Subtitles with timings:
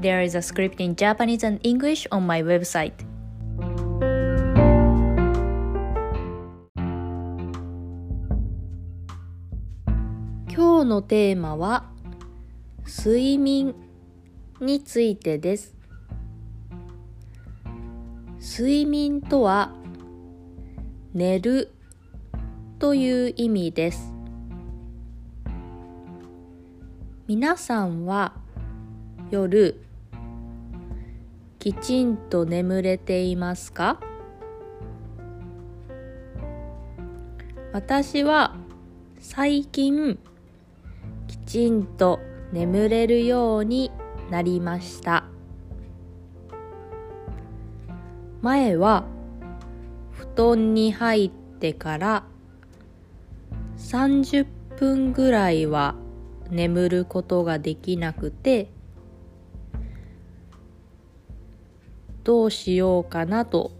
[0.00, 2.92] There is a script in Japanese and English on my website.
[10.54, 11.90] 今日のテーマは
[12.86, 13.74] 睡眠
[14.60, 15.74] についてです。
[18.40, 19.74] 睡眠とは
[21.12, 21.72] 寝る
[22.78, 24.12] という意味です。
[27.26, 28.34] 皆さんは
[29.32, 29.87] 夜
[31.58, 34.00] きちんと眠れていますか？
[37.72, 38.54] 私は
[39.18, 40.18] 最近
[41.26, 42.20] きちんと
[42.52, 43.90] 眠れるように
[44.30, 45.24] なりました。
[48.40, 49.04] 前は
[50.12, 52.24] 布団に入ってから
[53.78, 54.46] 30
[54.76, 55.96] 分ぐらいは
[56.50, 58.70] 眠ることができなくて
[62.28, 63.70] どうしようかなと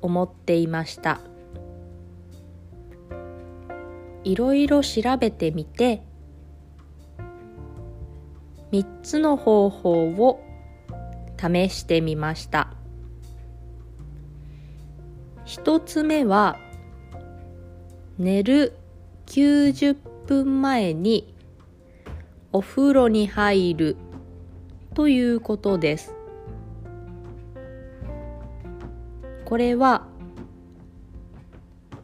[0.00, 1.20] 思っていました。
[4.24, 6.02] いろいろ調べてみて
[8.72, 10.42] 3つの方法を
[11.36, 12.72] 試してみました。
[15.44, 16.56] 1つ目は
[18.16, 18.72] 寝る
[19.26, 21.34] 90分前に
[22.50, 23.96] お風呂に入る
[24.94, 26.23] ということです。
[29.44, 30.06] これは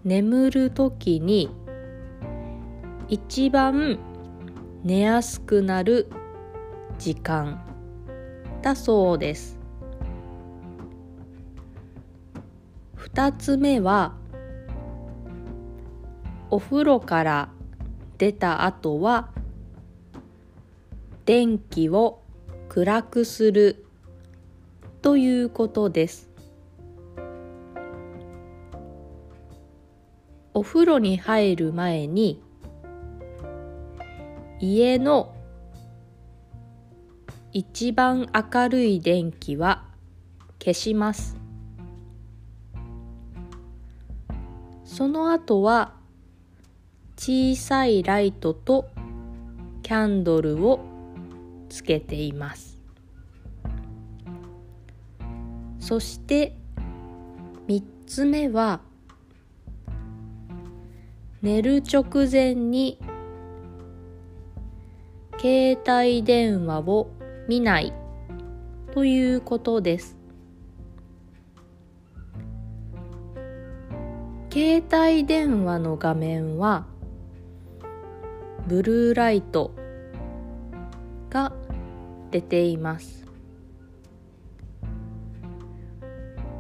[0.05, 1.50] 眠る時に
[3.09, 3.98] 一番
[4.82, 6.09] 寝やすくなる
[6.98, 7.62] 時間
[8.62, 9.59] だそうです。
[12.94, 14.14] 二つ目は
[16.50, 17.48] お風呂から
[18.19, 19.31] 出た後は
[21.25, 22.22] 電気を
[22.69, 23.84] 暗くする
[25.03, 26.29] ということです。
[30.53, 32.43] お風呂に入る前に
[34.59, 35.34] 家の
[37.53, 39.84] 一番明るい電気は
[40.59, 41.37] 消します。
[44.84, 45.94] その後は
[47.17, 48.88] 小さいライトと
[49.82, 50.81] キャンドルを
[51.69, 52.78] つけています。
[55.78, 56.56] そして
[57.67, 58.81] 3つ目は
[61.42, 62.98] 寝る直前に
[65.38, 67.10] 携帯電話を
[67.48, 67.94] 見ない。
[68.92, 70.18] ということです。
[74.52, 76.86] 携帯電話の画面は
[78.66, 79.72] ブルーライト
[81.30, 81.52] が
[82.30, 83.26] 出ています。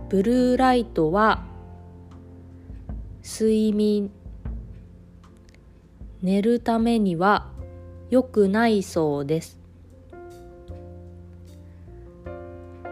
[0.08, 1.44] ブルーライトは
[3.22, 4.10] 睡眠
[6.22, 7.50] 寝るためには
[8.10, 9.58] 良くないそうです。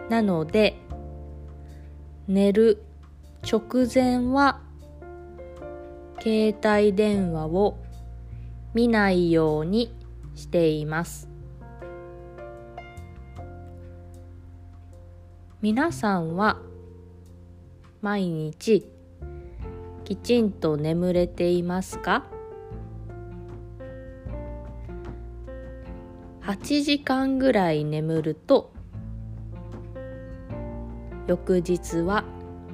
[0.09, 0.75] なので
[2.27, 2.81] 寝る
[3.43, 4.61] 直前は
[6.21, 7.77] 携帯電話を
[8.73, 9.95] 見ないように
[10.35, 11.29] しています。
[15.61, 16.59] 皆さんは
[18.01, 18.85] 毎日
[20.05, 22.38] きちんと眠れていますか？
[26.49, 28.73] 8時間ぐらい眠ると
[31.27, 32.23] 翌日は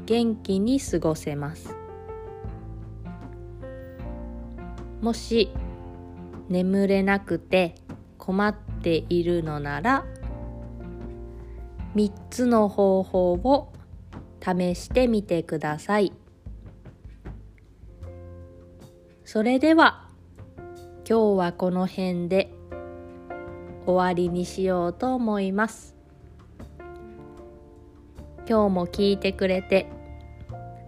[0.06, 1.76] 元気に過ごせます。
[5.02, 5.52] もし
[6.48, 7.76] 眠れなくて
[8.18, 10.06] 困っているのなら
[11.96, 13.74] 3つの方法を
[14.42, 16.14] 試してみてください。
[19.26, 20.08] それでは
[21.06, 22.54] 今日はこの辺で。
[23.86, 25.96] 終わりにしようと思います。
[28.48, 29.88] 今日も聞いてくれて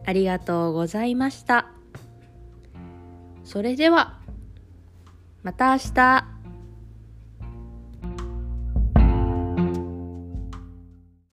[0.05, 1.71] ありがとうございました。
[3.43, 4.19] それでは
[5.43, 6.36] また明日。